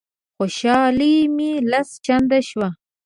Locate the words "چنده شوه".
2.05-2.69